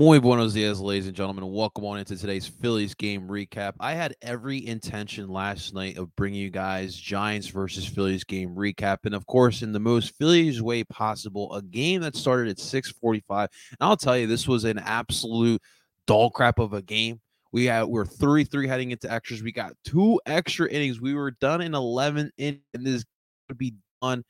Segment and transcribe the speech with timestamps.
[0.00, 3.74] Muy buenos dias, ladies and gentlemen, welcome on into today's Phillies game recap.
[3.80, 9.00] I had every intention last night of bringing you guys Giants versus Phillies game recap,
[9.04, 13.50] and of course, in the most Phillies way possible, a game that started at 6:45.
[13.72, 15.60] And I'll tell you, this was an absolute
[16.06, 17.20] doll crap of a game.
[17.52, 19.42] We had we are three three heading into extras.
[19.42, 20.98] We got two extra innings.
[20.98, 23.04] We were done in 11 innings, and this
[23.50, 24.24] would be done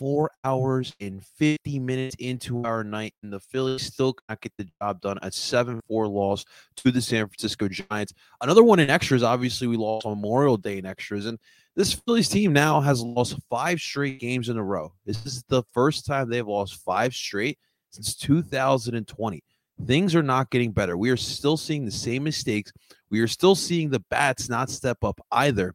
[0.00, 4.66] four hours and 50 minutes into our night, and the Phillies still cannot get the
[4.80, 5.18] job done.
[5.20, 8.14] A 7 4 loss to the San Francisco Giants.
[8.40, 9.22] Another one in extras.
[9.22, 11.26] Obviously, we lost on Memorial Day in extras.
[11.26, 11.38] And
[11.76, 14.94] this Phillies team now has lost five straight games in a row.
[15.04, 17.58] This is the first time they've lost five straight
[17.90, 19.44] since 2020.
[19.86, 20.96] Things are not getting better.
[20.96, 22.72] We are still seeing the same mistakes.
[23.10, 25.74] We are still seeing the bats not step up either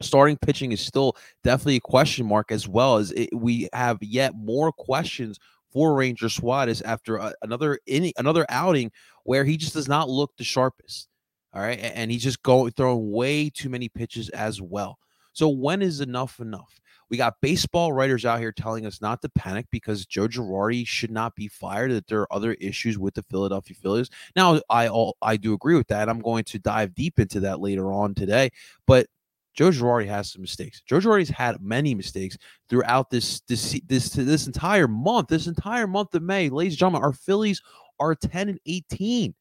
[0.00, 4.34] starting pitching is still definitely a question mark as well as it, we have yet
[4.34, 5.38] more questions
[5.72, 8.92] for Ranger Suarez after a, another any another outing
[9.24, 11.08] where he just does not look the sharpest.
[11.52, 14.98] All right, and, and he's just going throwing way too many pitches as well.
[15.32, 16.80] So when is enough enough?
[17.10, 21.10] We got baseball writers out here telling us not to panic because Joe Girardi should
[21.10, 21.90] not be fired.
[21.92, 24.10] That there are other issues with the Philadelphia Phillies.
[24.34, 26.08] Now, I all I do agree with that.
[26.08, 28.50] I'm going to dive deep into that later on today.
[28.86, 29.06] But
[29.54, 30.82] Joe Girardi has some mistakes.
[30.86, 32.36] Joe Girardi's had many mistakes
[32.68, 35.28] throughout this this this this entire month.
[35.28, 37.62] This entire month of May, ladies and gentlemen, our Phillies
[38.00, 39.34] are 10 and 18.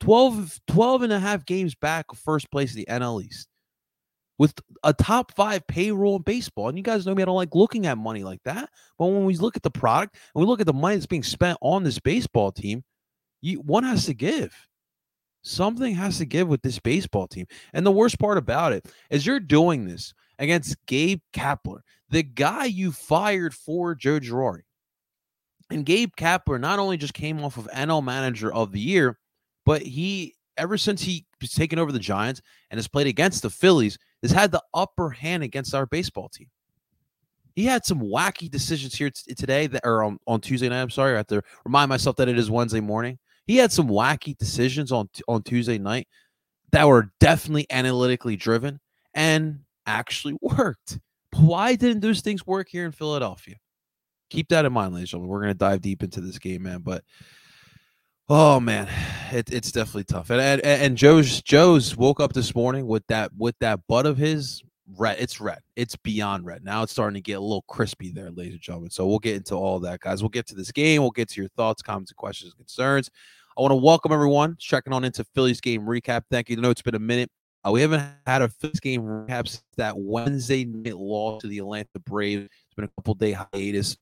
[0.00, 3.50] 12, 12 and a half games back first place in the NL East
[4.38, 6.68] with a top five payroll in baseball.
[6.68, 8.70] And you guys know me, I don't like looking at money like that.
[8.98, 11.22] But when we look at the product and we look at the money that's being
[11.22, 12.82] spent on this baseball team,
[13.42, 14.54] you, one has to give.
[15.42, 17.46] Something has to give with this baseball team.
[17.72, 21.80] And the worst part about it is you're doing this against Gabe Kapler,
[22.10, 24.62] the guy you fired for Joe Girardi.
[25.70, 29.18] And Gabe Kapler not only just came off of NL Manager of the Year,
[29.64, 33.50] but he, ever since he has taken over the Giants and has played against the
[33.50, 36.48] Phillies, has had the upper hand against our baseball team.
[37.54, 40.82] He had some wacky decisions here t- today that are on, on Tuesday night.
[40.82, 43.18] I'm sorry, I have to remind myself that it is Wednesday morning.
[43.46, 46.08] He had some wacky decisions on on Tuesday night
[46.72, 48.80] that were definitely analytically driven
[49.14, 50.98] and actually worked.
[51.32, 53.56] But why didn't those things work here in Philadelphia?
[54.30, 55.30] Keep that in mind, ladies and gentlemen.
[55.30, 56.80] We're going to dive deep into this game, man.
[56.80, 57.02] But
[58.28, 58.88] oh man,
[59.32, 60.30] it, it's definitely tough.
[60.30, 64.16] And, and and Joe's Joe's woke up this morning with that with that butt of
[64.16, 64.62] his
[64.96, 65.16] red.
[65.18, 65.60] It's red.
[65.76, 66.64] It's beyond red.
[66.64, 68.90] Now it's starting to get a little crispy there, ladies and gentlemen.
[68.90, 70.22] So we'll get into all that, guys.
[70.22, 71.02] We'll get to this game.
[71.02, 73.10] We'll get to your thoughts, comments, questions, and concerns.
[73.56, 76.22] I want to welcome everyone checking on into Phillies game recap.
[76.30, 76.56] Thank you.
[76.56, 77.30] I know it's been a minute.
[77.66, 81.58] Uh, we haven't had a Phillies game recap since that Wednesday night loss to the
[81.58, 82.44] Atlanta Braves.
[82.44, 83.96] It's been a couple day hiatus.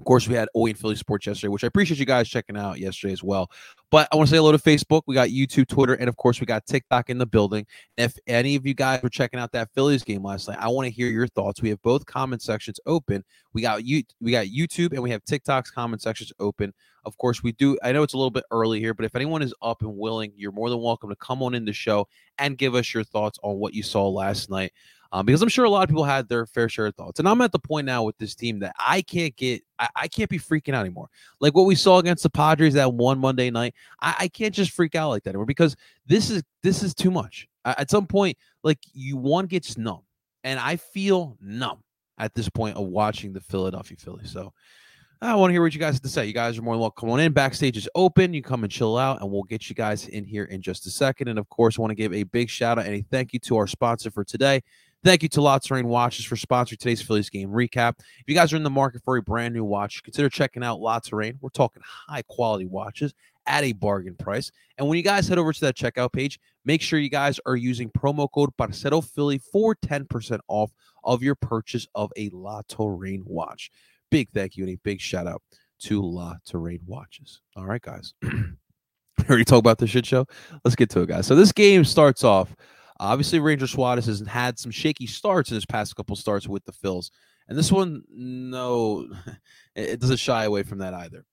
[0.00, 2.56] Of course, we had Oi and Philly Sports yesterday, which I appreciate you guys checking
[2.56, 3.50] out yesterday as well.
[3.90, 5.02] But I want to say hello to Facebook.
[5.06, 7.66] We got YouTube, Twitter, and of course, we got TikTok in the building.
[7.98, 10.86] If any of you guys were checking out that Phillies game last night, I want
[10.86, 11.60] to hear your thoughts.
[11.60, 13.22] We have both comment sections open.
[13.52, 16.72] We got you, we got YouTube, and we have TikTok's comment sections open.
[17.04, 17.76] Of course, we do.
[17.82, 20.32] I know it's a little bit early here, but if anyone is up and willing,
[20.34, 22.08] you're more than welcome to come on in the show
[22.38, 24.72] and give us your thoughts on what you saw last night
[25.12, 27.18] um, because I'm sure a lot of people had their fair share of thoughts.
[27.18, 30.08] And I'm at the point now with this team that I can't get, I, I
[30.08, 31.08] can't be freaking out anymore.
[31.40, 34.70] Like what we saw against the Padres that one Monday night, I, I can't just
[34.70, 35.76] freak out like that anymore because
[36.06, 37.48] this is this is too much.
[37.64, 40.02] at some point, like you one gets numb,
[40.44, 41.82] and I feel numb
[42.18, 44.30] at this point of watching the Philadelphia Phillies.
[44.30, 44.52] So.
[45.22, 46.24] I want to hear what you guys have to say.
[46.24, 47.08] You guys are more than welcome.
[47.08, 47.32] Come on in.
[47.32, 48.32] Backstage is open.
[48.32, 50.90] You come and chill out, and we'll get you guys in here in just a
[50.90, 51.28] second.
[51.28, 53.38] And of course, I want to give a big shout out and a thank you
[53.40, 54.62] to our sponsor for today.
[55.02, 57.94] Thank you to La Terrain Watches for sponsoring today's Phillies game recap.
[57.98, 60.78] If you guys are in the market for a brand new watch, consider checking out
[60.78, 61.38] La Terrain.
[61.40, 63.14] We're talking high quality watches
[63.46, 64.50] at a bargain price.
[64.76, 67.56] And when you guys head over to that checkout page, make sure you guys are
[67.56, 70.70] using promo code Parcero Philly for 10% off
[71.02, 73.70] of your purchase of a La Terrain watch.
[74.10, 75.40] Big thank you and a big shout out
[75.78, 77.40] to La Terrain watches.
[77.56, 78.12] All right, guys.
[78.22, 80.26] we already talk about the shit show.
[80.62, 81.26] Let's get to it, guys.
[81.26, 82.54] So this game starts off
[83.00, 86.72] Obviously, Ranger Suarez has had some shaky starts in his past couple starts with the
[86.72, 87.10] Phils.
[87.48, 89.08] And this one, no,
[89.74, 91.24] it doesn't shy away from that either.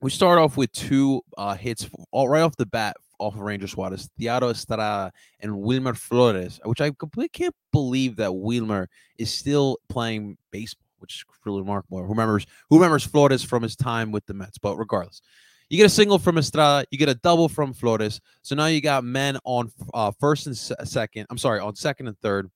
[0.00, 3.66] We start off with two uh, hits all right off the bat off of Ranger
[3.66, 5.10] Suarez, Thairo Estrada
[5.40, 8.88] and Wilmer Flores, which I completely can't believe that Wilmer
[9.18, 12.02] is still playing baseball, which is really remarkable.
[12.02, 14.58] Who remembers who remembers Flores from his time with the Mets?
[14.58, 15.22] But regardless,
[15.68, 16.86] you get a single from Estrada.
[16.90, 18.20] You get a double from Flores.
[18.42, 21.26] So now you got men on uh, first and second.
[21.30, 22.50] I'm sorry, on second and third.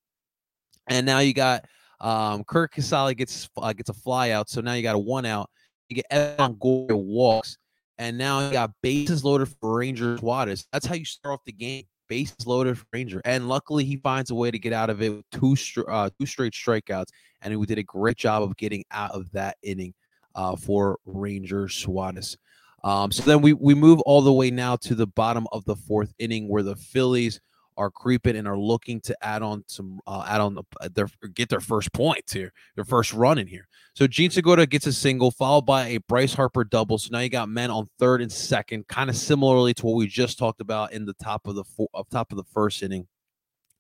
[0.88, 1.64] And now you got
[2.00, 4.49] um, Curt Casali gets uh, gets a fly out.
[4.49, 5.50] So now you got a one out.
[5.88, 7.56] You get Evan Longoria walks.
[7.99, 10.66] And now you got bases loaded for Ranger Suarez.
[10.72, 11.84] That's how you start off the game.
[12.08, 13.20] Bases loaded for Ranger.
[13.25, 15.56] And luckily he finds a way to get out of it with two
[15.88, 17.08] uh, two straight strikeouts.
[17.43, 19.94] And he did a great job of getting out of that inning
[20.34, 22.37] uh, for Ranger Suarez.
[22.85, 25.77] Um, so then we we move all the way now to the bottom of the
[25.77, 27.41] fourth inning where the Phillies
[27.79, 31.09] are creeping and are looking to add on some uh, add on the, uh, their
[31.35, 33.69] get their first points here, their first run in here.
[33.95, 36.99] So Jean Segura gets a single, followed by a Bryce Harper double.
[36.99, 40.09] So now you got men on third and second, kind of similarly to what we
[40.09, 43.07] just talked about in the top of the four, up top of the first inning.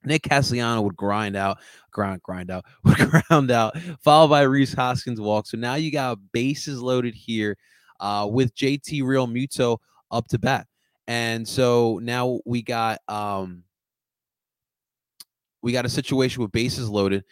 [0.04, 1.58] Nick Castellano would grind out,
[1.90, 2.96] grind, grind out, would
[3.28, 5.46] ground out, followed by Rhys Hoskins walk.
[5.46, 7.56] So now you got bases loaded here
[8.00, 9.78] uh, with JT Realmuto
[10.10, 10.66] up to bat.
[11.06, 13.64] And so now we got um
[15.62, 17.24] we got a situation with bases loaded.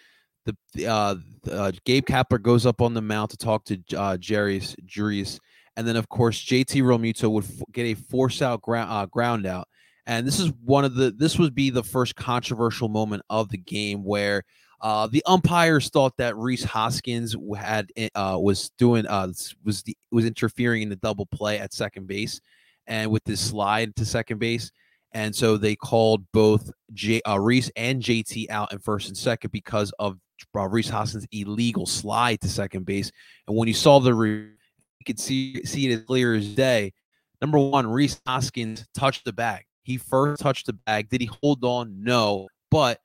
[0.45, 1.17] The uh,
[1.51, 5.41] uh, Gabe Kapler goes up on the mound to talk to uh, Jerry's Juris,
[5.77, 9.45] and then of course JT Realmuto would f- get a force out ground uh, ground
[9.45, 9.69] out.
[10.07, 13.59] And this is one of the this would be the first controversial moment of the
[13.59, 14.45] game where
[14.81, 19.29] uh, the umpires thought that Rhys Hoskins had uh, was doing uh,
[19.65, 22.41] was the, was interfering in the double play at second base,
[22.87, 24.71] and with this slide to second base,
[25.13, 29.51] and so they called both J, uh, Rhys and JT out in first and second
[29.51, 30.19] because of
[30.55, 33.11] uh, Rhys Hoskins' illegal slide to second base.
[33.47, 36.93] And when you saw the, you could see see it as clear as day.
[37.41, 39.65] Number one, Rhys Hoskins touched the bag.
[39.85, 41.09] He first touched the bag.
[41.09, 42.03] Did he hold on?
[42.03, 42.49] No.
[42.71, 43.01] But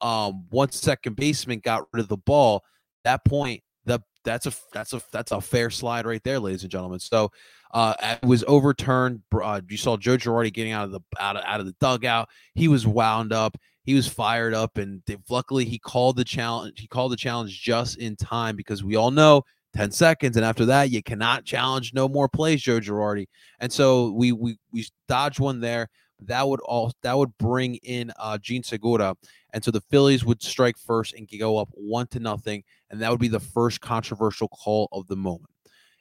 [0.00, 2.62] um, once second baseman got rid of the ball,
[3.04, 6.70] that point, the that's a that's a that's a fair slide right there, ladies and
[6.70, 7.00] gentlemen.
[7.00, 7.30] So
[7.72, 9.22] uh, it was overturned.
[9.32, 12.28] Uh, you saw Joe Girardi getting out of the out of, out of the dugout.
[12.54, 13.56] He was wound up.
[13.84, 16.78] He was fired up, and they, luckily he called the challenge.
[16.78, 19.42] He called the challenge just in time because we all know
[19.74, 23.26] 10 seconds and after that you cannot challenge no more plays joe girardi
[23.58, 25.88] and so we we we dodged one there
[26.26, 29.16] that would all that would bring in uh Jean Segura.
[29.52, 32.64] And so the Phillies would strike first and go up one to nothing.
[32.90, 35.50] And that would be the first controversial call of the moment.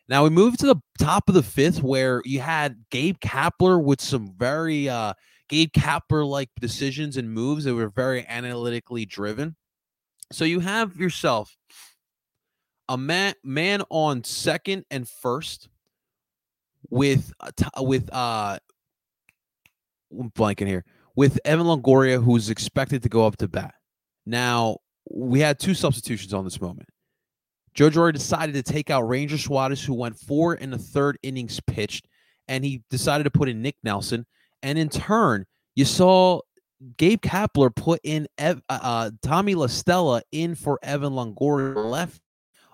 [0.07, 4.01] Now we move to the top of the fifth, where you had Gabe Kapler with
[4.01, 5.13] some very uh
[5.49, 9.55] Gabe Kapler like decisions and moves that were very analytically driven.
[10.31, 11.55] So you have yourself
[12.89, 15.69] a man man on second and first
[16.89, 17.51] with uh,
[17.81, 18.59] with uh
[20.13, 20.83] Blanking here
[21.15, 23.73] with Evan Longoria, who's expected to go up to bat.
[24.25, 24.77] Now,
[25.09, 26.89] we had two substitutions on this moment.
[27.73, 31.59] Joe Girardi decided to take out Ranger Suarez, who went four in the third innings
[31.65, 32.07] pitched,
[32.47, 34.25] and he decided to put in Nick Nelson.
[34.61, 35.45] And in turn,
[35.75, 36.41] you saw
[36.97, 42.21] Gabe Kapler put in Ev- uh, uh Tommy La Stella in for Evan Longoria left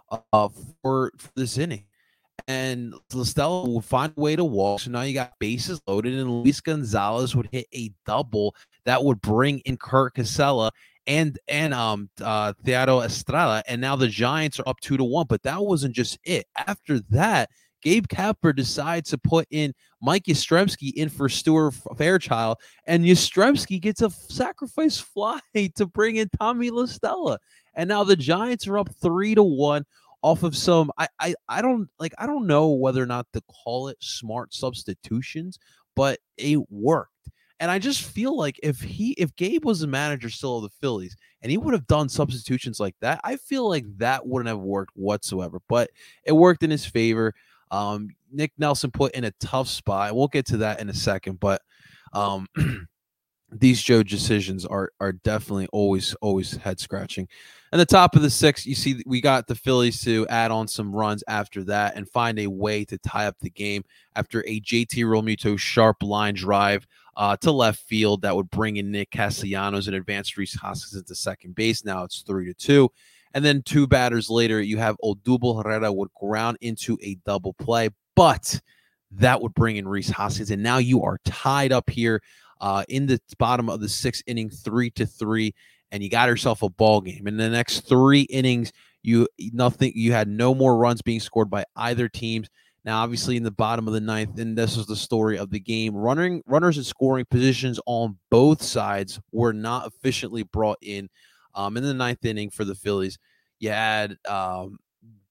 [0.10, 0.50] uh,
[0.82, 1.86] for, for this inning
[2.48, 4.82] and Stella would find a way to walk.
[4.82, 9.22] So now you got bases loaded, and Luis Gonzalez would hit a double that would
[9.22, 10.72] bring in Curt Casali
[11.08, 15.26] and and um uh Thairo Estrada, and now the Giants are up two to one.
[15.28, 16.46] But that wasn't just it.
[16.56, 17.50] After that,
[17.82, 24.02] Gabe Kapler decides to put in Mike Yastrzemski in for Stuart Fairchild, and Yastrzemski gets
[24.02, 25.40] a sacrifice fly
[25.76, 27.40] to bring in Tommy La Stella.
[27.76, 29.86] And now the Giants are up three to one
[30.22, 33.42] off of some I, I I don't like I don't know whether or not to
[33.42, 35.60] call it smart substitutions,
[35.96, 37.12] but it worked.
[37.60, 40.70] And I just feel like if he if Gabe was the manager still of the
[40.82, 44.60] Phillies and he would have done substitutions like that, I feel like that wouldn't have
[44.60, 45.60] worked whatsoever.
[45.68, 45.90] But
[46.24, 47.34] it worked in his favor.
[47.72, 50.16] Um, Nick Nelson put in a tough spot.
[50.16, 51.62] We'll get to that in a second, but
[52.14, 52.48] um
[53.52, 57.28] these Joe decisions are are definitely always always head scratching.
[57.72, 60.68] And the top of the six, you see, we got the Phillies to add on
[60.68, 63.84] some runs after that and find a way to tie up the game
[64.16, 66.88] after a JT Realmuto sharp line drive
[67.18, 71.16] uh, to left field that would bring in Nick Castellanos and advance Rhys Hoskins into
[71.16, 71.84] second base.
[71.84, 72.90] Now it's three to two.
[73.34, 77.90] And then two batters later, you have Odubel Herrera would ground into a double play,
[78.16, 78.60] but
[79.12, 80.52] that would bring in Rhys Hoskins.
[80.52, 82.22] And now you are tied up here
[82.62, 85.54] uh, in the bottom of the sixth inning, three to three,
[85.92, 87.28] and you got yourself a ball game.
[87.28, 88.72] In the next three innings,
[89.04, 92.50] you nothing, you had no more runs being scored by either teams.
[92.84, 95.60] Now, obviously, in the bottom of the ninth, and this is the story of the
[95.60, 95.94] game.
[95.94, 101.10] Running runners in scoring positions on both sides were not efficiently brought in.
[101.54, 103.18] Um, in the ninth inning for the Phillies,
[103.60, 104.78] you had um,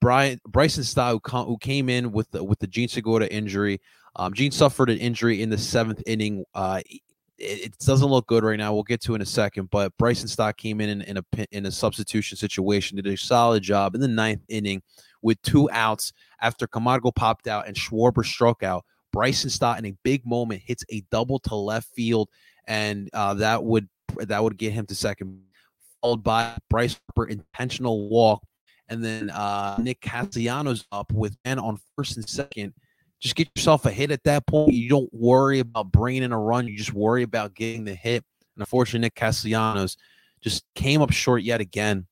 [0.00, 3.80] Brian Bryson Stott who, who came in with the, with the Jean Segura injury.
[4.16, 6.44] Um, Jean suffered an injury in the seventh inning.
[6.54, 6.80] Uh,
[7.38, 8.72] it, doesn't look good right now.
[8.72, 9.70] We'll get to in a second.
[9.70, 13.62] But Bryson Stott came in, in in a in a substitution situation, did a solid
[13.62, 14.82] job in the ninth inning
[15.22, 18.84] with two outs after Camargo popped out and Schwarber struck out.
[19.12, 22.28] Bryson Stott in a big moment hits a double to left field,
[22.66, 23.88] and uh, that would
[24.18, 25.40] that would get him to second,
[26.00, 28.42] followed by Bryce Harper intentional walk,
[28.88, 32.74] and then uh, Nick Castellanos up with men on first and second.
[33.20, 34.74] Just get yourself a hit at that point.
[34.74, 36.68] You don't worry about bringing in a run.
[36.68, 38.24] You just worry about getting the hit.
[38.54, 39.96] And unfortunately, Nick Castellanos
[40.40, 42.06] just came up short yet again,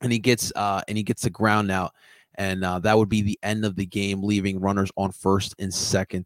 [0.00, 1.92] and he gets uh, and he gets the ground out
[2.40, 5.72] and uh, that would be the end of the game, leaving runners on first and
[5.72, 6.24] second.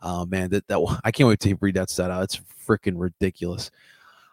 [0.00, 2.24] Uh, man, that that I can't wait to read that stat out.
[2.24, 3.70] It's freaking ridiculous.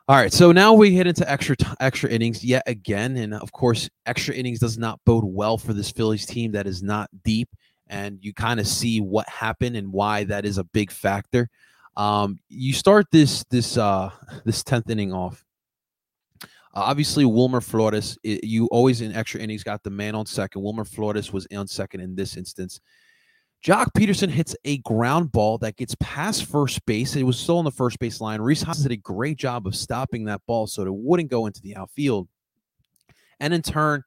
[0.09, 3.89] All right, so now we head into extra extra innings yet again, and of course,
[4.05, 7.49] extra innings does not bode well for this Phillies team that is not deep,
[7.89, 11.49] and you kind of see what happened and why that is a big factor.
[11.95, 14.11] Um, you start this this uh,
[14.45, 15.43] this tenth inning off
[16.77, 20.61] uh, obviously, Wilmer Flores, it, you always in extra innings got the man on second.
[20.61, 22.81] Wilmer Flores was on second in this instance.
[23.65, 27.15] Joc Pederson hits a ground ball that gets past first base.
[27.15, 28.41] It was still on the first base line.
[28.41, 31.61] Rhys Hoskins did a great job of stopping that ball so it wouldn't go into
[31.61, 32.27] the outfield.
[33.39, 34.03] And in turn,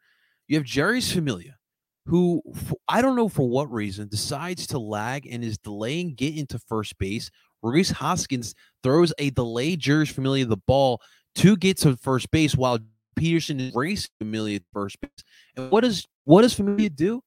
[0.46, 1.56] you have Jeurys Familia,
[2.10, 2.42] who
[2.88, 6.98] I don't know for what reason decides to lag and is delaying get into first
[6.98, 7.30] base.
[7.62, 8.52] Rhys Hoskins
[8.82, 11.00] throws a delayed Jeurys Familia the ball
[11.36, 12.80] to get to first base while
[13.16, 15.22] Pederson is racing Familia first base.
[15.56, 17.22] And what does what does Familia do?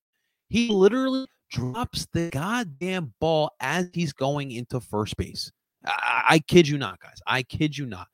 [0.50, 5.50] He literally drops the goddamn ball as he's going into first base.
[5.86, 7.22] I, I kid you not, guys.
[7.25, 8.08] I kid you not.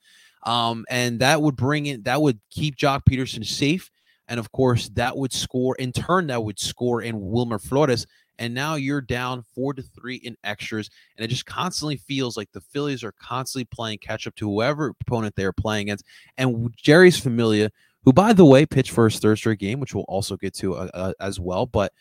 [0.44, 3.90] Um, and that would bring it, that would keep Joc Pederson safe.
[4.30, 8.06] And of course, that would score in turn, that would score in Wilmer Flores
[8.40, 10.90] and now you're down four to three in extras.
[11.18, 14.96] And it just constantly feels like the Phillies are constantly playing catch up to whoever
[15.02, 16.06] opponent they're playing against.
[16.38, 17.70] And Jeurys Familia,
[18.04, 20.76] who by the way pitched for his third straight game, which we'll also get to
[20.76, 21.92] uh, uh, as well, but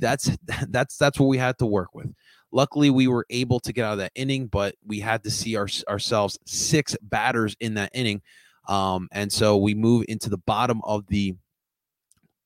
[0.00, 0.30] that's
[0.68, 2.14] that's that's what we had to work with.
[2.52, 5.56] Luckily, we were able to get out of that inning, but we had to see
[5.56, 8.22] our, ourselves six batters in that inning,
[8.68, 11.34] um, and so we move into the bottom of the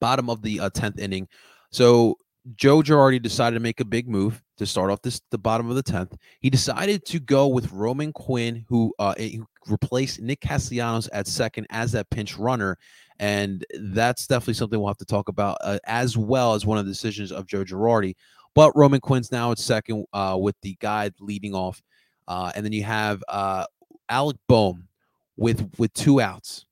[0.03, 1.29] bottom of the uh, tenth inning.
[1.71, 2.19] So
[2.57, 5.77] Joe Girardi decided to make a big move to start off this the bottom of
[5.77, 6.17] the tenth.
[6.41, 11.69] He decided to go with Roman Quinn, who, uh, who replaced Nick Castellanos at second
[11.71, 12.79] as that pinch runner,
[13.21, 16.85] and that's definitely something we'll have to talk about uh, as well as one of
[16.85, 18.17] the decisions of Joe Girardi.
[18.55, 21.81] But Roman Quinn's now at second uh, with the guy leading off,
[22.27, 23.65] uh, and then you have uh,
[24.09, 24.89] Alec Bohm
[25.37, 26.67] with with two outs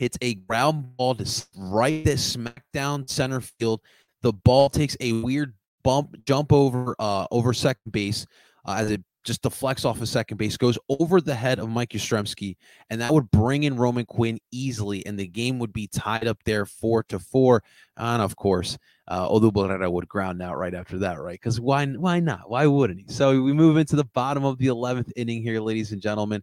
[0.00, 3.80] hits a ground ball to right this smack down center field
[4.22, 8.26] the ball takes a weird bump, jump over uh, over second base
[8.66, 11.90] uh, as it just deflects off of second base, goes over the head of Mike
[11.90, 12.56] Yastrzemski,
[12.88, 16.38] and that would bring in Roman Quinn easily, and the game would be tied up
[16.46, 17.62] there four to four.
[17.98, 18.78] And of course,
[19.08, 21.34] uh, Barrera would ground out right after that, right?
[21.34, 21.84] Because why?
[21.86, 22.48] Why not?
[22.48, 23.12] Why wouldn't he?
[23.12, 26.42] So we move into the bottom of the eleventh inning here, ladies and gentlemen.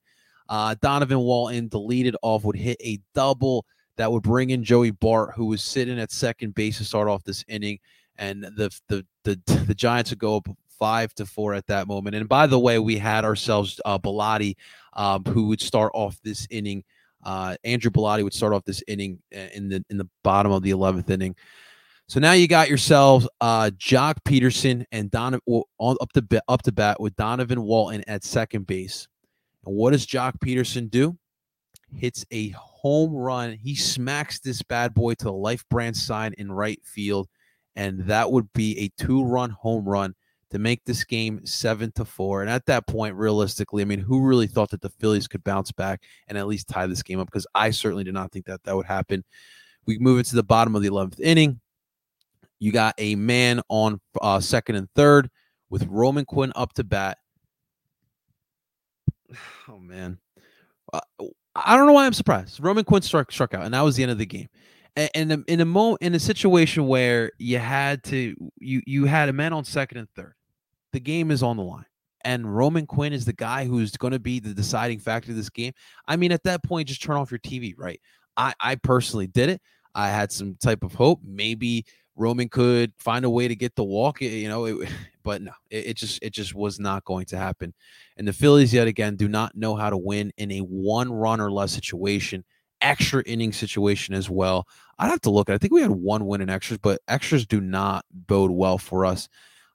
[0.50, 3.66] Uh, Donovan Walton deleted off would hit a double
[3.98, 7.24] that would bring in Joey Bart, who was sitting at second base to start off
[7.24, 7.80] this inning,
[8.18, 12.16] and the the the, the Giants would go up five to four at that moment.
[12.16, 14.56] And by the way, we had ourselves uh, Bellatti,
[14.94, 16.84] um, who would start off this inning.
[17.24, 20.63] Uh, Andrew Bellatti would start off this inning uh, in the in the bottom of
[20.63, 21.36] the eleventh inning.
[22.10, 25.42] So now you got yourselves uh, Joc Pederson and Donovan
[25.77, 29.08] on up to up to bat with Donovan Walton at second base.
[29.66, 31.18] And what does Joc Pederson do?
[31.96, 33.54] Hits a home run.
[33.54, 37.28] He smacks this bad boy to the life brand sign in right field,
[37.76, 40.14] and that would be a two run home run
[40.50, 42.42] to make this game seven to four.
[42.42, 45.72] And at that point, realistically, I mean, who really thought that the Phillies could bounce
[45.72, 47.28] back and at least tie this game up?
[47.28, 49.24] Because I certainly did not think that that would happen.
[49.86, 51.60] We move into the bottom of the 11th inning.
[52.60, 55.30] You got a man on uh, second and third
[55.70, 57.18] with Roman Quinn up to bat.
[59.70, 60.18] Oh, man.
[60.94, 61.02] Uh,
[61.56, 62.60] I don't know why I'm surprised.
[62.62, 64.48] Roman Quinn struck struck out, and that was the end of the game.
[64.96, 69.30] And, and in a moment, in a situation where you had to, you you had
[69.30, 70.34] a man on second and third,
[70.94, 71.86] the game is on the line,
[72.24, 75.50] and Roman Quinn is the guy who's going to be the deciding factor of this
[75.50, 75.74] game.
[76.08, 78.00] I mean, at that point, just turn off your TV, right?
[78.38, 79.62] I I personally did it.
[79.96, 81.20] I had some type of hope.
[81.24, 81.86] Maybe
[82.18, 84.22] Roman could find a way to get the walk.
[84.22, 84.90] You know, it,
[85.24, 87.74] but no, it, it, just it just was not going to happen.
[88.18, 91.40] And the Phillies yet again do not know how to win in a one run
[91.40, 92.44] or less situation,
[92.82, 94.68] extra inning situation as well.
[95.00, 95.56] I'd have to look at.
[95.56, 99.06] I think we had one win in extras, but extras do not bode well for
[99.06, 99.30] us.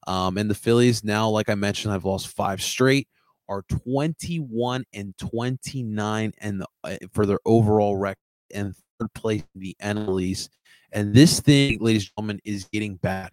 [0.07, 3.09] Um, and the Phillies now, like I mentioned, have lost five straight,
[3.49, 8.19] are 21 and 29, and uh, for their overall record
[8.53, 10.57] and third place in the NL East.
[10.93, 13.31] And this thing, ladies and gentlemen, is getting bad.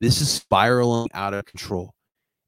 [0.00, 1.94] This is spiraling out of control.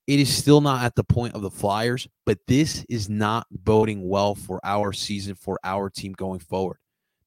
[0.06, 4.06] It is still not at the point of the Flyers, but this is not boding
[4.06, 6.78] well for our season, for our team going forward.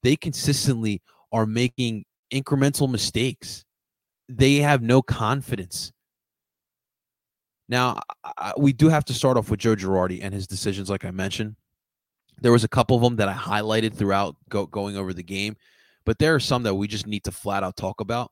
[0.04, 1.02] They consistently
[1.32, 3.64] are making incremental mistakes.
[4.30, 5.92] They have no confidence.
[7.70, 11.04] Now, I, we do have to start off with Joe Girardi and his decisions, like
[11.04, 11.56] I mentioned.
[12.42, 15.58] There was a couple of them that I highlighted throughout go, going over the game,
[16.08, 18.32] but there are some that we just need to flat out talk about.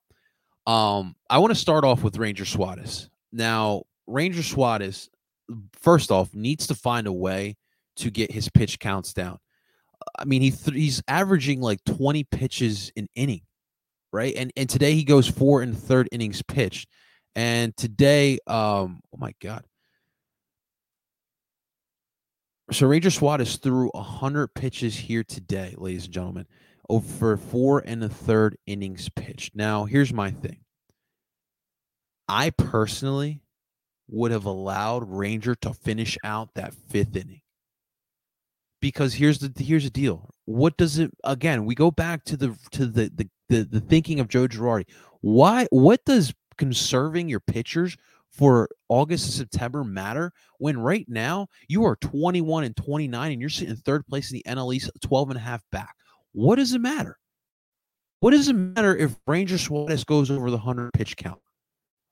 [0.65, 3.09] Um, I want to start off with Ranger Suarez.
[3.33, 5.09] Now, Ranger Suarez,
[5.73, 7.57] first off, needs to find a way
[7.97, 9.39] to get his pitch counts down.
[10.17, 13.41] I mean, he th- he's averaging like 20 pitches an inning,
[14.13, 14.33] right?
[14.37, 16.87] And and today he goes four and third innings pitched.
[17.35, 19.65] And today, um, oh my God.
[22.71, 26.47] So Ranger Suarez threw 100 pitches here today, ladies and gentlemen,
[26.89, 29.55] over four and a third innings pitched.
[29.55, 30.59] Now, here's my thing.
[32.27, 33.41] I personally
[34.07, 37.41] would have allowed Ranger to finish out that fifth inning.
[38.81, 40.29] Because here's the here's the deal.
[40.45, 41.65] What does it again?
[41.65, 44.85] We go back to the to the the the, the thinking of Joe Girardi.
[45.21, 47.97] Why what does conserving your pitchers
[48.29, 53.49] for August and September matter when right now you are 21 and 29 and you're
[53.49, 55.94] sitting third place in the NL East 12 and a half back?
[56.35, 57.17] What does it matter?
[58.19, 61.39] What does it matter if Ranger Suarez goes over the 100 pitch count?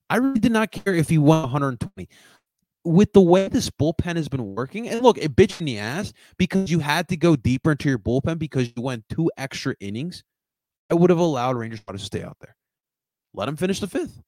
[0.09, 2.07] I really did not care if he won 120.
[2.85, 6.13] With the way this bullpen has been working, and look, it bit in the ass
[6.37, 10.23] because you had to go deeper into your bullpen because you went two extra innings.
[10.89, 12.55] I would have allowed Rangers to stay out there.
[13.33, 14.21] Let him finish the fifth.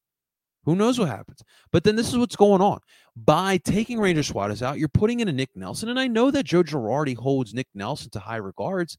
[0.66, 1.42] Who knows what happens?
[1.72, 2.80] But then this is what's going on.
[3.16, 5.88] By taking Ranger Suarez out, you're putting in a Nick Nelson.
[5.88, 8.98] And I know that Joe Girardi holds Nick Nelson to high regards,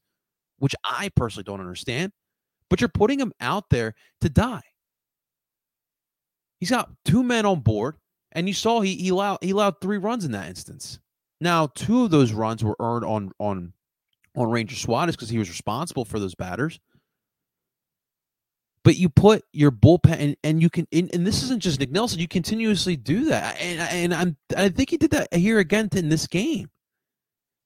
[0.59, 2.11] which I personally don't understand.
[2.69, 4.61] But you're putting him out there to die.
[6.59, 7.95] He's got two men on board,
[8.31, 10.99] and you saw he, he allowed he allowed three runs in that instance.
[11.39, 13.73] Now, two of those runs were earned on on
[14.35, 16.79] on Ranger Suarez because he was responsible for those batters.
[18.83, 21.91] But you put your bullpen, and, and you can, and, and, this isn't just Nick
[21.91, 22.19] Nelson.
[22.19, 26.07] You continuously do that, and and I'm I think he did that here again in
[26.09, 26.69] this game.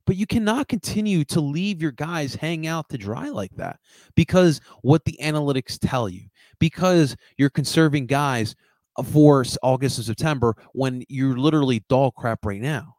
[0.05, 3.79] But you cannot continue to leave your guys hang out to dry like that
[4.15, 6.23] because what the analytics tell you,
[6.59, 8.55] because you're conserving guys
[8.97, 12.95] uh, for August and September when you're literally dog crap right now.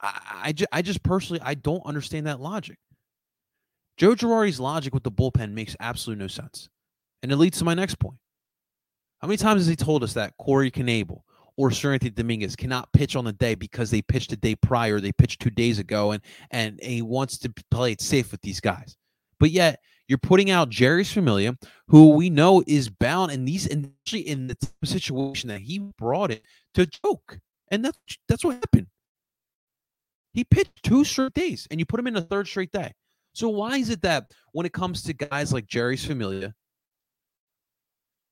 [0.00, 2.78] I, I, just, I just personally I don't understand that logic.
[3.96, 6.68] Joe Girardi's logic with the bullpen makes absolutely no sense.
[7.22, 8.18] And it leads to my next point.
[9.20, 11.22] How many times has he told us that Corey Knebel
[11.56, 15.12] or Seranthony Dominguez cannot pitch on the day because they pitched a day prior, they
[15.12, 18.96] pitched two days ago, and and he wants to play it safe with these guys.
[19.40, 21.56] But yet you're putting out Jeurys Familia,
[21.88, 26.42] who we know is bound in these, initially in the situation that he brought it
[26.74, 27.38] to choke,
[27.70, 28.86] and that's that's what happened.
[30.32, 32.92] He pitched two straight days, and you put him in a third straight day.
[33.32, 36.54] So why is it that when it comes to guys like Jeurys Familia,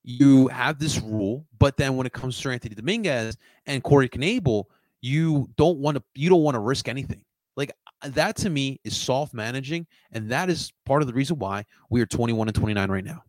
[0.04, 4.64] you have this rule, but then when it comes to Anthony Dominguez and Corey Knebel,
[5.00, 7.24] you don't want to you don't want to risk anything.
[7.56, 11.64] Like that to me is soft managing, and that is part of the reason why
[11.88, 13.22] we are 21 and 29 right now.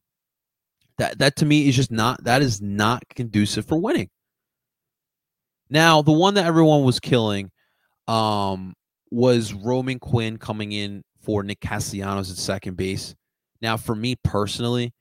[0.97, 4.09] That that to me is just not that is not conducive for winning.
[5.69, 7.51] Now, the one that everyone was killing
[8.07, 8.73] um
[9.11, 13.15] was Roman Quinn coming in for Nick Castellanos at second base.
[13.61, 14.93] Now, for me personally,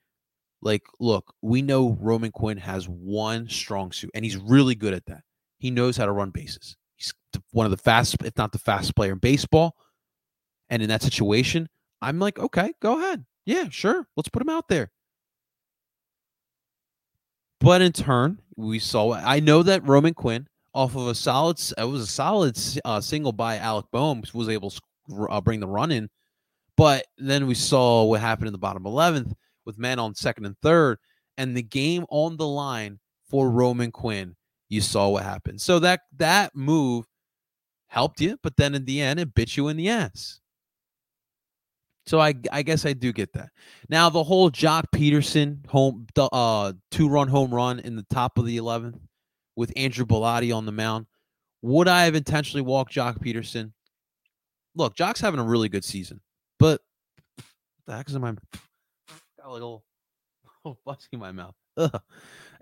[0.65, 5.05] like, look, we know Roman Quinn has one strong suit, and he's really good at
[5.07, 5.21] that.
[5.59, 6.77] He knows how to run bases.
[6.97, 7.13] He's
[7.53, 9.77] one of the fastest, if not the fastest player in baseball.
[10.71, 11.69] And in that situation,
[12.01, 13.25] I'm like, okay, go ahead.
[13.45, 14.09] Yeah, sure.
[14.17, 14.91] Let's put him out there.
[17.61, 19.13] But in turn, we saw.
[19.13, 23.33] I know that Roman Quinn, off of a solid, it was a solid uh, single
[23.33, 24.81] by Alec Bohm, was able to
[25.29, 26.09] uh, bring the run in.
[26.77, 30.59] But then we saw what happened in the bottom 11th with men on second and
[30.61, 30.99] third,
[31.39, 32.99] and the game on the line
[33.29, 34.37] for Roman Quinn.
[34.69, 35.61] You saw what happened.
[35.61, 37.07] So that that move
[37.89, 40.41] helped you, but then in the end, it bit you in the ass.
[42.07, 43.51] So I I guess I do get that.
[43.89, 48.47] Now the whole Joc Pederson home uh two run home run in the top of
[48.47, 48.99] the eleventh
[49.57, 51.07] with Andrew Bellatti on the mound.
[51.63, 53.73] Would I have intentionally walked Joc Pederson?
[54.75, 56.21] Look, Joc's having a really good season,
[56.59, 56.81] but
[57.87, 58.39] the heck in
[59.45, 59.85] got a little,
[60.65, 61.55] little fuzzy in my mouth.
[61.77, 62.01] Ugh.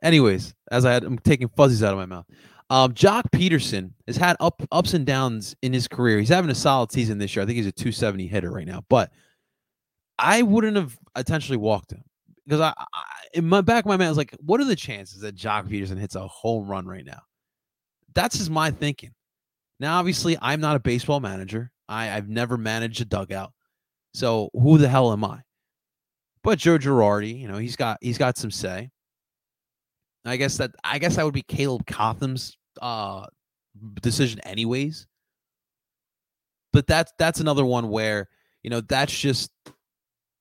[0.02, 2.26] Anyways, as I had, I'm taking fuzzies out of my mouth.
[2.70, 6.18] Um, Joc Pederson has had up ups and downs in his career.
[6.18, 7.42] He's having a solid season this year.
[7.42, 9.10] I think he's a 270 hitter right now, but
[10.18, 12.02] I wouldn't have intentionally walked him
[12.46, 14.76] because I, I in my back of my mind, I was like, what are the
[14.76, 17.20] chances that Joc Pederson hits a home run right now?
[18.14, 19.12] That's just my thinking.
[19.78, 21.70] Now, obviously, I'm not a baseball manager.
[21.88, 23.52] I, I've never managed a dugout.
[24.14, 25.42] So who the hell am I?
[26.44, 28.90] But Joe Girardi, you know, he's got he's got some say.
[30.24, 33.26] I guess that I guess that would be Caleb Cotham's uh
[34.00, 35.06] decision anyways.
[36.72, 38.28] But that's that's another one where,
[38.62, 39.50] you know, that's just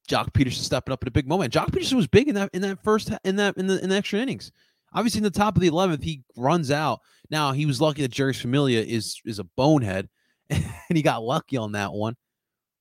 [0.10, 1.54] Joc Pederson stepping up in a big moment.
[1.54, 3.96] Joc Pederson was big in that in that first in that in the in the
[3.96, 4.52] extra innings.
[4.94, 7.00] Obviously, in the top of the eleventh, he runs out.
[7.30, 10.10] Now he was lucky that Jeurys Familia is is a bonehead,
[10.50, 12.16] and he got lucky on that one.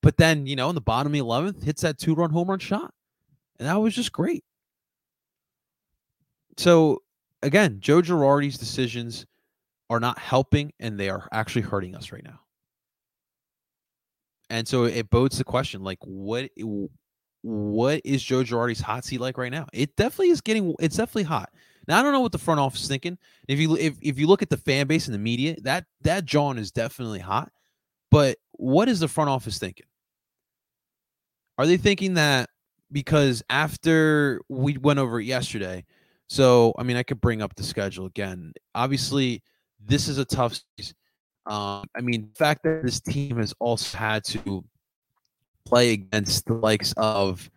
[0.02, 2.48] But then, you know, in the bottom of the eleventh, hits that two run home
[2.48, 2.92] run shot,
[3.60, 4.42] and that was just great.
[6.56, 7.02] So
[7.42, 9.26] again, Joe Girardi's decisions
[9.90, 12.40] are not helping, and they are actually hurting us right now.
[14.48, 16.50] And so it bodes the question, like, what
[17.42, 19.66] what is Joe Girardi's hot seat like right now?
[19.72, 21.50] It definitely is getting it's definitely hot.
[21.86, 23.18] Now I don't know what the front office is thinking.
[23.46, 26.24] If you if, if you look at the fan base and the media, that that
[26.24, 27.52] John is definitely hot.
[28.10, 29.86] But what is the front office thinking?
[31.58, 32.48] Are they thinking that
[32.92, 35.84] because after we went over it yesterday,
[36.28, 38.52] so I mean I could bring up the schedule again.
[38.74, 39.42] Obviously,
[39.84, 40.96] this is a tough season.
[41.46, 44.64] Um, I mean, the fact that this team has also had to
[45.64, 47.50] play against the likes of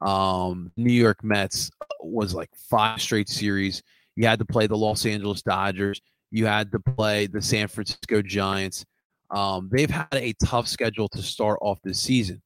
[0.00, 1.70] um, New York Mets
[2.00, 3.82] was like five straight series.
[4.14, 6.00] You had to play the Los Angeles Dodgers.
[6.30, 8.84] You had to play the San Francisco Giants.
[9.30, 12.42] Um, they've had a tough schedule to start off this season.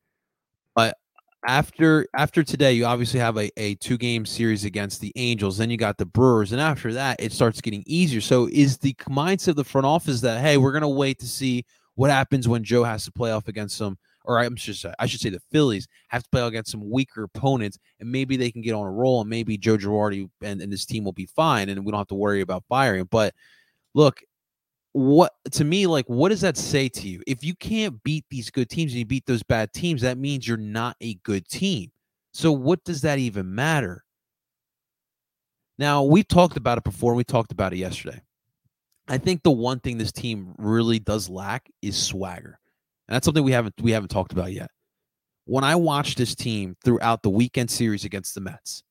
[0.74, 0.96] But
[1.46, 5.58] after after today, you obviously have a, a two game series against the Angels.
[5.58, 8.20] Then you got the Brewers, and after that, it starts getting easier.
[8.20, 11.64] So, is the mindset of the front office that hey, we're gonna wait to see
[11.94, 15.20] what happens when Joe has to play off against some or I'm just I should
[15.20, 18.74] say the Phillies have to play against some weaker opponents, and maybe they can get
[18.74, 21.84] on a roll, and maybe Joe Girardi and, and this team will be fine, and
[21.84, 23.08] we don't have to worry about firing.
[23.10, 23.34] But
[23.94, 24.20] look,
[24.92, 27.22] what to me, like, what does that say to you?
[27.26, 30.46] If you can't beat these good teams and you beat those bad teams, that means
[30.46, 31.90] you're not a good team.
[32.32, 34.04] So what does that even matter?
[35.78, 37.14] Now we talked about it before.
[37.14, 38.20] We talked about it yesterday.
[39.08, 42.58] I think the one thing this team really does lack is swagger.
[43.08, 44.70] And that's something we haven't we haven't talked about yet.
[45.46, 48.84] When I watch this team throughout the weekend series against the Mets,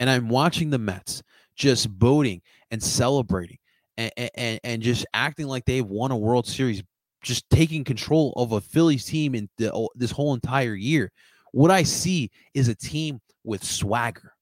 [0.00, 1.22] and I'm watching the Mets
[1.54, 3.58] just boating and celebrating
[3.98, 6.82] and, and, just acting like they've won a World Series,
[7.22, 11.10] just taking control of a Phillies team in the, this whole entire year.
[11.52, 14.34] What I see is a team with swagger.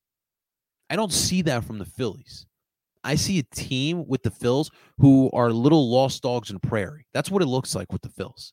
[0.91, 2.47] I don't see that from the Phillies.
[3.03, 7.07] I see a team with the Phils who are little lost dogs in prairie.
[7.15, 8.53] That's what it looks like with the Phils.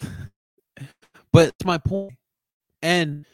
[1.32, 2.14] But it's my point.
[2.82, 3.24] And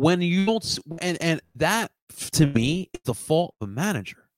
[0.00, 1.90] when you don't, and and that
[2.32, 4.28] to me is the fault of the manager.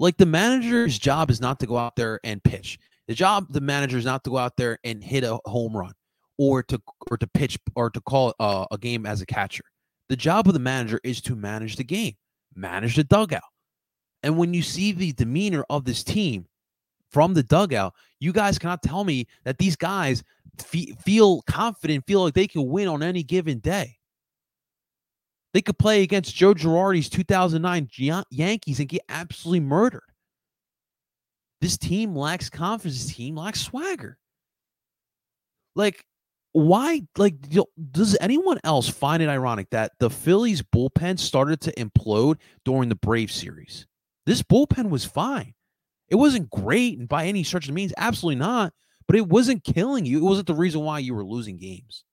[0.00, 2.80] Like the manager's job is not to go out there and pitch.
[3.06, 5.92] The job the manager is not to go out there and hit a home run
[6.36, 9.64] or to or to pitch or to call a, a game as a catcher.
[10.08, 12.14] The job of the manager is to manage the game,
[12.56, 13.42] manage the dugout.
[14.24, 16.46] And when you see the demeanor of this team
[17.10, 20.24] from the dugout, you guys cannot tell me that these guys
[20.58, 23.96] feel confident, feel like they can win on any given day.
[25.54, 27.88] They could play against Joe Girardi's 2009
[28.30, 30.02] Yankees and get absolutely murdered.
[31.62, 33.04] This team lacks confidence.
[33.04, 34.18] This team lacks swagger.
[35.74, 36.04] Like,
[36.52, 37.02] why?
[37.16, 37.36] Like,
[37.92, 42.36] does anyone else find it ironic that the Phillies bullpen started to implode
[42.66, 43.86] during the Brave series?
[44.26, 45.54] This bullpen was fine.
[46.08, 48.74] It wasn't great by any stretch of the means, absolutely not
[49.06, 50.18] but it wasn't killing you.
[50.18, 52.04] It wasn't the reason why you were losing games.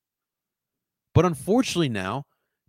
[1.13, 2.25] But unfortunately, now,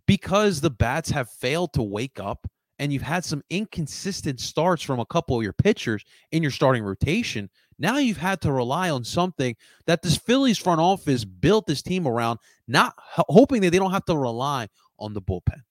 [0.07, 2.47] because the bats have failed to wake up
[2.79, 6.83] and you've had some inconsistent starts from a couple of your pitchers in your starting
[6.83, 11.81] rotation, now you've had to rely on something that this Phillies front office built this
[11.81, 14.67] team around, not hoping that they don't have to rely
[14.99, 15.61] on the bullpen.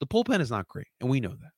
[0.00, 1.50] The bullpen is not great, and we know that.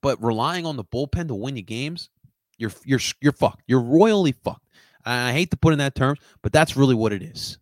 [0.00, 2.10] But relying on the bullpen to win you games,
[2.58, 3.62] you're you're you're fucked.
[3.66, 4.66] You're royally fucked.
[5.04, 7.58] I hate to put in that terms, but that's really what it is.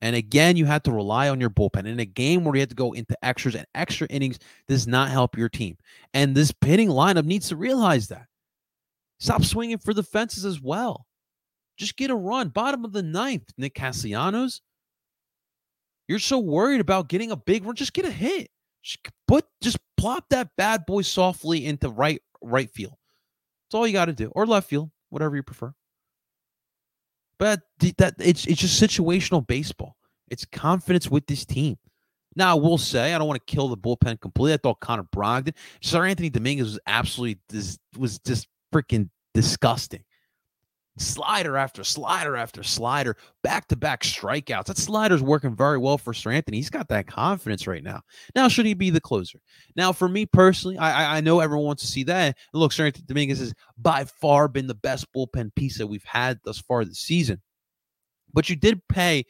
[0.00, 1.86] And again, you had to rely on your bullpen.
[1.86, 5.10] In a game where you had to go into extras and extra innings does not
[5.10, 5.76] help your team.
[6.14, 8.26] And this pitting lineup needs to realize that.
[9.18, 11.06] Stop swinging for the fences as well.
[11.76, 12.48] Just get a run.
[12.48, 14.60] Bottom of the ninth, Nick Castellanos.
[16.06, 17.74] You're so worried about getting a big run.
[17.74, 18.48] Just get a hit.
[18.82, 22.94] Just put just plop that bad boy softly into right right field.
[23.66, 25.74] That's all you got to do, or left field, whatever you prefer.
[27.38, 27.62] But
[27.98, 29.96] that it's it's just situational baseball.
[30.28, 31.76] It's confidence with this team.
[32.36, 34.54] Now, I will say I don't want to kill the bullpen completely.
[34.54, 37.38] I thought Connor Brogdon, Seranthony Dominguez was absolutely
[37.96, 40.04] was just freaking disgusting.
[40.98, 44.66] Slider after slider after slider, back to back strikeouts.
[44.66, 46.54] That slider's working very well for Seranthony.
[46.54, 48.02] He's got that confidence right now.
[48.34, 49.40] Now, should he be the closer?
[49.76, 52.36] Now, for me personally, I, I know everyone wants to see that.
[52.52, 56.40] And look, Seranthony Dominguez has by far been the best bullpen piece that we've had
[56.44, 57.40] thus far this season.
[58.34, 59.24] But you did pay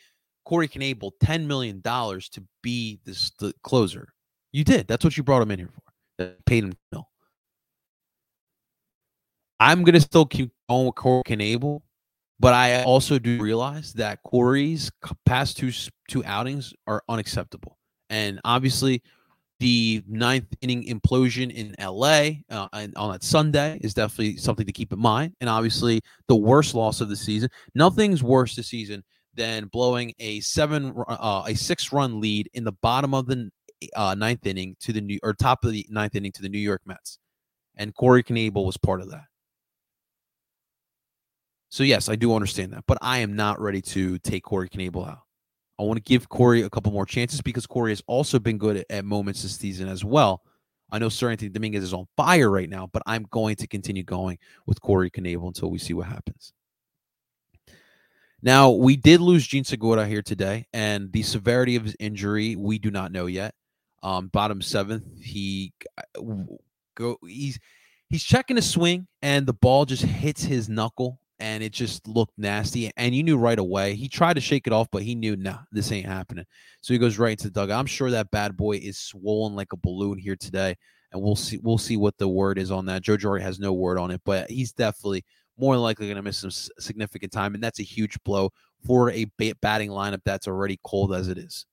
[0.45, 4.09] Corey Knebel $10 million to be this the closer.
[4.53, 4.89] You did.
[4.89, 6.35] That's what you brought him in here for.
[6.47, 7.07] Paid him no.
[9.61, 11.81] I'm gonna still keep going with Corey Knebel,
[12.41, 14.91] but I also do realize that Corey's
[15.27, 15.73] past two
[16.09, 17.79] two outings are unacceptable,
[18.11, 19.03] and obviously,
[19.61, 24.73] the ninth inning implosion in LA uh, and on that Sunday is definitely something to
[24.73, 25.35] keep in mind.
[25.41, 27.51] And obviously, the worst loss of the season.
[27.75, 29.03] Nothing's worse this season
[29.35, 33.51] than blowing a seven, uh, a six run lead in the bottom of the
[33.97, 36.59] uh, ninth inning to the new or top of the ninth inning to the New
[36.59, 37.19] York Mets,
[37.77, 39.28] and Corey Knebel was part of that.
[41.71, 45.07] So yes, I do understand that, but I am not ready to take Corey Knebel
[45.09, 45.21] out.
[45.79, 48.79] I want to give Corey a couple more chances because Corey has also been good
[48.79, 50.43] at, at moments this season as well.
[50.91, 54.39] I know Seranthony Dominguez is on fire right now, but I'm going to continue going
[54.67, 56.53] with Corey Knebel until we see what happens.
[58.41, 62.79] Now, we did lose Jean Segura here today, and the severity of his injury, we
[62.79, 63.55] do not know yet.
[64.03, 66.23] Um, bottom seventh, he uh,
[66.95, 67.59] go he's
[68.09, 72.37] he's checking a swing, and the ball just hits his knuckle, and it just looked
[72.37, 72.91] nasty.
[72.97, 73.95] And you knew right away.
[73.95, 76.45] He tried to shake it off, but he knew, nah, this ain't happening.
[76.81, 77.79] So he goes right into the dugout.
[77.79, 80.77] I'm sure that bad boy is swollen like a balloon here today,
[81.13, 83.03] and we'll see we'll see what the word is on that.
[83.03, 85.25] Joe Girardi has no word on it, but he's definitely
[85.59, 88.51] more than likely going to miss some significant time, and that's a huge blow
[88.87, 89.27] for a
[89.61, 91.67] batting lineup that's already cold as it is.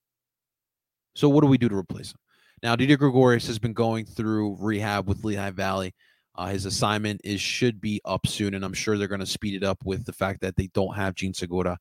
[1.15, 2.19] So what do we do to replace him?
[2.63, 5.93] Now, Didi Gregorius has been going through rehab with Lehigh Valley.
[6.38, 9.56] Uh, his assignment is should be up soon, and I'm sure they're going to speed
[9.56, 11.78] it up with the fact that they don't have Jean Segura.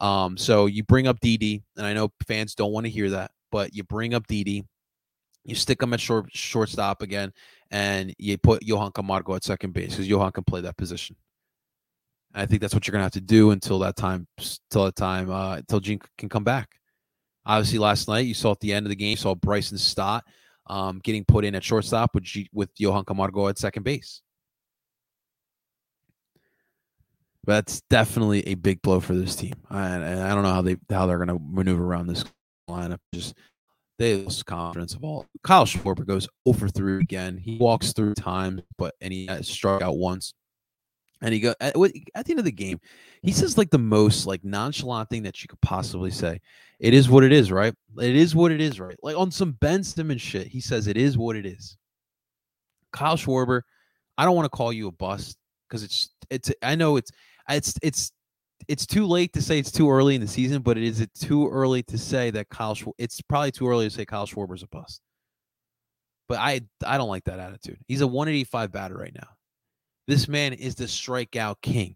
[0.00, 3.32] Um, so you bring up Didi, and I know fans don't want to hear that,
[3.50, 4.64] but you bring up Didi,
[5.44, 7.32] you stick him at short shortstop again,
[7.72, 11.16] and you put Johan Camargo at second base because Johan can play that position.
[12.34, 14.28] I think that's what you're gonna have to do until that time,
[14.70, 16.68] till that time, uh, until Jean can come back.
[17.44, 20.24] Obviously, last night you saw at the end of the game, you saw Bryson Stott
[20.68, 24.22] um, getting put in at shortstop with G- with Johan Camargo at second base.
[27.44, 29.54] But that's definitely a big blow for this team.
[29.70, 32.24] I, I don't know how they how they're going to maneuver around this
[32.68, 32.98] lineup.
[33.14, 33.34] Just
[33.98, 35.26] they lose confidence of all.
[35.42, 37.38] Kyle Schwarber goes over through again.
[37.38, 40.34] He walks through times, but and he struck out once.
[41.20, 42.80] And he go at, the end of the game,
[43.22, 46.40] he says like the most like nonchalant thing that you could possibly say.
[46.78, 47.74] It is what it is, right?
[48.00, 48.96] It is what it is, right?
[49.02, 51.76] Like on some Ben Simmons shit, he says it is what it is.
[52.92, 53.62] Kyle Schwarber,
[54.16, 55.36] I don't want to call you a bust
[55.68, 57.10] because it's it's I know it's
[57.48, 58.12] it's it's
[58.68, 61.12] it's too late to say it's too early in the season, but it is it
[61.14, 62.76] too early to say that Kyle.
[62.96, 65.00] It's probably too early to say Kyle Schwarber's a bust.
[66.28, 67.78] But I I don't like that attitude.
[67.86, 69.28] He's a 185 batter right now.
[70.08, 71.94] This man is the strikeout king.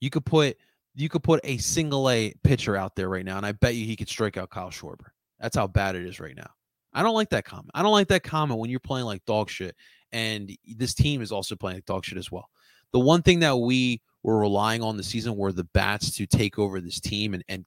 [0.00, 0.56] You could put
[0.94, 3.84] you could put a single A pitcher out there right now, and I bet you
[3.84, 5.08] he could strike out Kyle Schwarber.
[5.40, 6.48] That's how bad it is right now.
[6.94, 7.72] I don't like that comment.
[7.74, 9.74] I don't like that comment when you're playing like dog shit,
[10.12, 12.48] and this team is also playing like dog shit as well.
[12.92, 16.58] The one thing that we were relying on the season were the bats to take
[16.58, 17.66] over this team and, and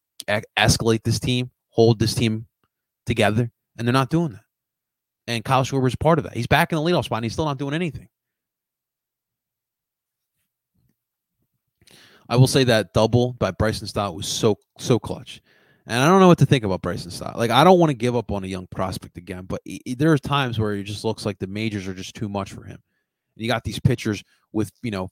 [0.57, 2.47] escalate this team, hold this team
[3.05, 4.41] together, and they're not doing that.
[5.27, 6.33] And Kyle Schwarber is part of that.
[6.33, 8.07] He's back in the leadoff spot, and he's still not doing anything.
[12.29, 15.41] I will say that double by Bryson Stott was so so clutch.
[15.87, 17.37] And I don't know what to think about Bryson Stott.
[17.37, 20.11] Like I don't want to give up on a young prospect again, but he, there
[20.11, 22.77] are times where it just looks like the majors are just too much for him.
[23.35, 25.09] And you got these pitchers with you know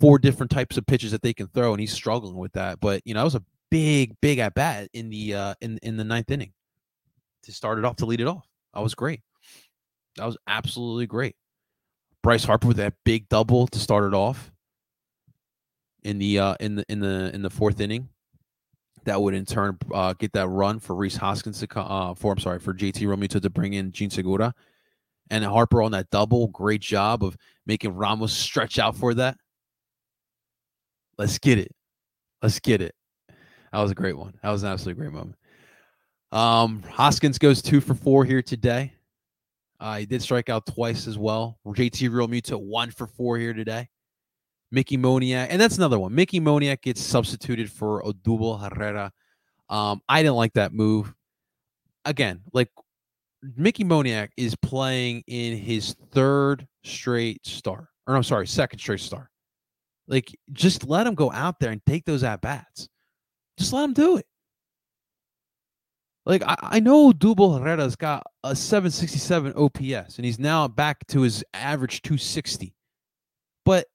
[0.00, 2.80] four different types of pitches that they can throw, and he's struggling with that.
[2.80, 5.96] But you know, that was a big, big at bat in the uh in in
[5.96, 6.52] the ninth inning
[7.44, 8.48] to start it off to lead it off.
[8.74, 9.20] That was great.
[10.16, 11.36] That was absolutely great.
[12.24, 14.50] Bryce Harper with that big double to start it off
[16.04, 18.08] in the uh, in the in the in the fourth inning.
[19.04, 22.38] That would in turn uh, get that run for Rhys Hoskins to uh, for I'm
[22.38, 24.54] sorry for JT Realmuto to bring in Jean Segura,
[25.30, 26.48] and Harper on that double.
[26.48, 29.36] Great job of making Ramos stretch out for that.
[31.16, 31.72] Let's get it.
[32.42, 32.94] Let's get it.
[33.72, 34.34] That was a great one.
[34.42, 35.36] That was an absolutely great moment.
[36.30, 38.92] Um, Hoskins goes two for four here today.
[39.80, 41.58] Uh, he did strike out twice as well.
[41.66, 43.88] JT Realmuto one for four here today.
[44.70, 46.14] Mickey Moniak, and that's another one.
[46.14, 49.12] Mickey Moniak gets substituted for Odubel Herrera.
[49.68, 51.14] Um, I didn't like that move.
[52.04, 52.68] Again, like
[53.56, 59.30] Mickey Moniak is playing in his third straight star, or I'm sorry, second straight star.
[60.06, 62.88] Like, just let him go out there and take those at bats.
[63.58, 64.26] Just let him do it.
[66.24, 71.20] Like, I, I know Odubel Herrera's got a 767 OPS, and he's now back to
[71.20, 72.74] his average 260.
[73.64, 73.86] But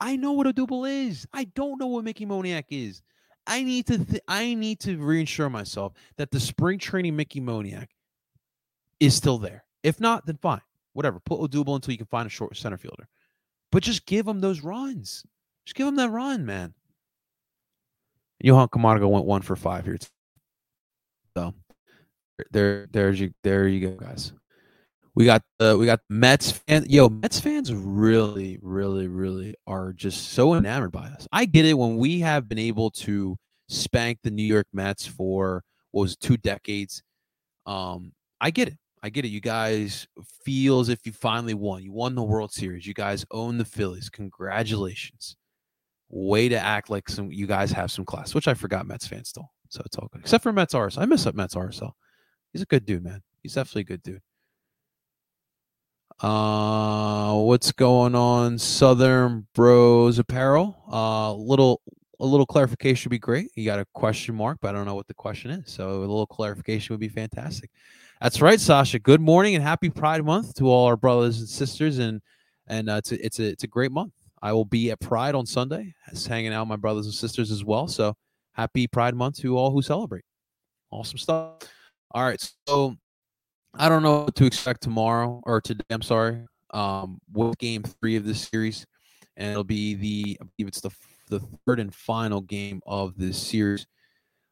[0.00, 1.26] I know what a Odubel is.
[1.32, 3.02] I don't know what Mickey Moniak is.
[3.46, 7.88] I need to th- I need to reassure myself that the spring training Mickey Moniak
[9.00, 9.64] is still there.
[9.82, 10.60] If not, then fine.
[10.94, 11.20] Whatever.
[11.20, 13.08] Put Odubel until you can find a short center fielder.
[13.70, 15.24] But just give him those runs.
[15.64, 16.74] Just give him that run, man.
[18.40, 19.98] Johan Camargo went one for five here.
[21.36, 21.54] So
[22.50, 24.32] there, there's you, there you go, guys.
[25.16, 26.88] We got the we got Mets fans.
[26.88, 31.26] Yo, Mets fans really, really, really are just so enamored by us.
[31.32, 33.38] I get it when we have been able to
[33.70, 37.02] spank the New York Mets for what was two decades.
[37.64, 38.76] Um, I get it.
[39.02, 39.28] I get it.
[39.28, 40.06] You guys
[40.44, 41.82] feel as if you finally won.
[41.82, 42.86] You won the World Series.
[42.86, 44.10] You guys own the Phillies.
[44.10, 45.36] Congratulations.
[46.10, 49.30] Way to act like some you guys have some class, which I forgot Mets fans
[49.30, 49.50] still.
[49.70, 50.20] So it's all good.
[50.20, 51.00] Except for Mets RSL.
[51.00, 51.92] I miss up Mets RSL.
[52.52, 53.22] He's a good dude, man.
[53.42, 54.20] He's definitely a good dude.
[56.20, 60.76] Uh, what's going on, Southern Bros Apparel?
[60.90, 61.82] Uh, little
[62.20, 63.50] a little clarification would be great.
[63.54, 65.70] You got a question mark, but I don't know what the question is.
[65.70, 67.70] So a little clarification would be fantastic.
[68.22, 68.98] That's right, Sasha.
[68.98, 72.22] Good morning and happy Pride Month to all our brothers and sisters, and
[72.66, 74.14] and uh, it's a, it's a it's a great month.
[74.40, 75.94] I will be at Pride on Sunday,
[76.26, 77.88] hanging out with my brothers and sisters as well.
[77.88, 78.16] So
[78.52, 80.24] happy Pride Month to all who celebrate.
[80.90, 81.58] Awesome stuff.
[82.12, 82.96] All right, so
[83.78, 85.84] I don't know what to expect tomorrow or today.
[85.90, 86.44] I'm sorry.
[86.72, 88.86] Um, with game three of this series,
[89.36, 90.90] and it'll be the I believe it's the
[91.28, 93.86] the third and final game of this series.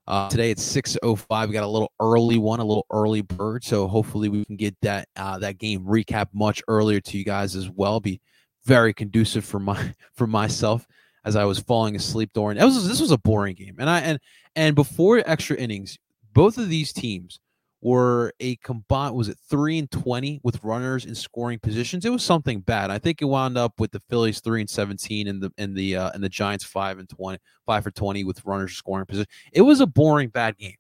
[0.07, 1.49] Uh, today it's 6:05.
[1.49, 3.65] We got a little early one, a little early bird.
[3.65, 7.57] So hopefully we can get that uh, that game recap much earlier to you guys
[7.57, 8.01] as well.
[8.01, 8.21] Be
[8.65, 10.87] very conducive for my for myself
[11.25, 12.59] as I was falling asleep during.
[12.59, 14.19] It was this was a boring game, and I and
[14.57, 15.99] and before extra innings,
[16.33, 17.41] both of these teams
[17.85, 22.07] were a combined was it three and twenty with runners in scoring positions.
[22.07, 22.91] It was something bad.
[22.91, 25.97] I think it wound up with the Phillies three and seventeen and the and the
[25.97, 29.31] uh, and the Giants five and 20, five for twenty with runners scoring position.
[29.53, 30.77] It was a boring bad game.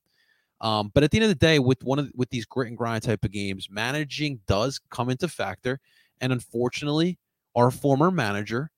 [0.63, 2.79] Um, but at the end of the day, with one of with these grit and
[2.79, 5.81] grind type of games, managing does come into factor.
[6.23, 7.19] And unfortunately,
[7.55, 8.71] our former manager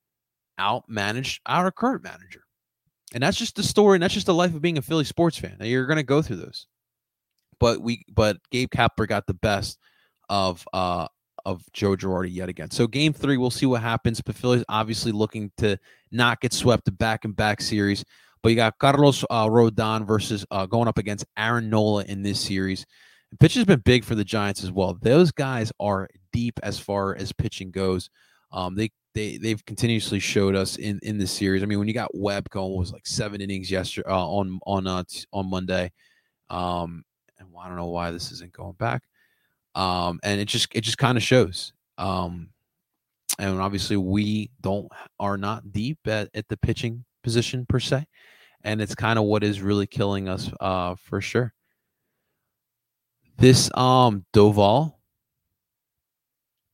[0.59, 2.41] outmanaged our current manager.
[3.15, 5.39] And that's just the story, and that's just the life of being a Philly sports
[5.39, 5.57] fan.
[5.61, 6.67] Now, you're going to go through those
[7.61, 9.79] but we but Gabe Kapler got the best
[10.29, 11.07] of uh
[11.47, 12.71] of Joe Girardi yet again.
[12.73, 14.21] So game three, we'll see what happens.
[14.21, 15.79] Philly's obviously looking to
[16.11, 18.05] not get swept back and back series.
[18.43, 22.41] But you got Carlos uh, Rodon versus uh, going up against Aaron Nola in this
[22.41, 22.85] series.
[23.31, 24.99] And pitch has been big for the Giants as well.
[25.01, 28.11] Those guys are deep as far as pitching goes.
[28.53, 31.63] Um, they they they've continuously showed us in in this series.
[31.63, 34.87] I mean, when you got Webb going was like seven innings yesterday uh, on on
[34.87, 35.93] uh, on Monday.
[36.51, 37.05] Um,
[37.39, 39.03] and I don't know why this isn't going back.
[39.75, 41.73] Um, and it just it just kind of shows.
[41.99, 42.51] Um,
[43.39, 44.89] and obviously we don't
[45.21, 48.07] are not deep at, at the pitching position per se,
[48.65, 51.53] and it's kind of what is really killing us uh, for sure.
[53.39, 54.95] This um Doval,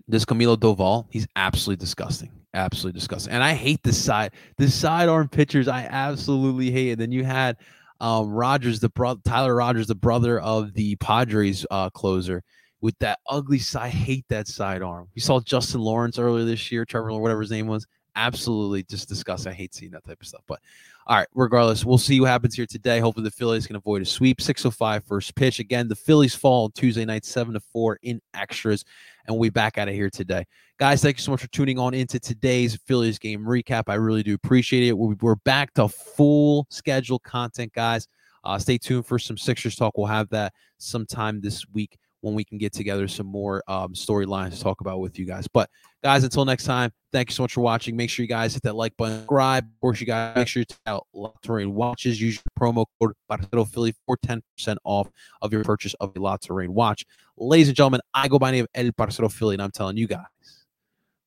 [0.07, 2.31] this Camilo Doval, he's absolutely disgusting.
[2.55, 3.33] Absolutely disgusting.
[3.33, 5.69] And I hate this side, this sidearm pitchers.
[5.69, 6.99] I absolutely hate it.
[6.99, 7.57] Then you had
[8.03, 12.43] um, Rogers, the bro- Tyler Rogers, the brother of the Padres uh, closer,
[12.81, 13.85] with that ugly side.
[13.85, 15.09] I hate that sidearm.
[15.15, 17.87] We saw Justin Lawrence earlier this year, Trevor, Lawrence, whatever his name was.
[18.15, 19.53] Absolutely just disgusting.
[19.53, 20.43] I hate seeing that type of stuff.
[20.47, 20.61] But
[21.07, 23.01] all right, regardless, we'll see what happens here today.
[23.01, 24.41] Hopefully, the Phillies can avoid a sweep.
[24.41, 25.59] 605 first pitch.
[25.59, 28.85] Again, the Phillies fall on Tuesday night, 7 to 4 in extras.
[29.27, 30.45] And we'll be back out of here today.
[30.79, 33.85] Guys, thank you so much for tuning on into today's Phillies game recap.
[33.89, 34.93] I really do appreciate it.
[34.93, 38.09] We're back to full schedule content, guys.
[38.45, 39.97] Uh, stay tuned for some Sixers talk.
[39.97, 44.57] We'll have that sometime this week when we can get together some more um, storylines
[44.57, 45.47] to talk about with you guys.
[45.47, 45.69] But
[46.03, 47.97] guys, until next time, thank you so much for watching.
[47.97, 49.65] Make sure you guys hit that like button, subscribe.
[49.65, 52.21] Of course, you guys make sure to out La Terrain watches.
[52.21, 54.41] Use your promo code Parcero Philly for 10%
[54.85, 55.11] off
[55.43, 57.05] of your purchase of a La Terrain watch.
[57.37, 60.27] Ladies and gentlemen, I go by name El Parcero Philly, and I'm telling you guys,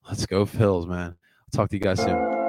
[0.08, 1.16] let's go Phils, man.
[1.18, 2.45] I'll talk to you guys soon.